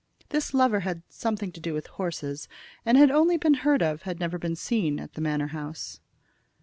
This 0.29 0.55
lover 0.55 0.79
had 0.79 1.03
something 1.09 1.51
to 1.51 1.59
do 1.59 1.75
with 1.75 1.85
horses, 1.85 2.47
and 2.83 2.97
had 2.97 3.11
only 3.11 3.37
been 3.37 3.53
heard 3.53 3.83
of, 3.83 4.01
had 4.01 4.19
never 4.19 4.39
been 4.39 4.55
seen, 4.55 4.99
at 4.99 5.13
the 5.13 5.21
Manor 5.21 5.49
house. 5.49 5.99